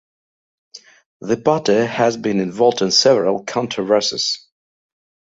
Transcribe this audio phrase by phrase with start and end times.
[1.19, 4.47] The party has been involved in several controversies.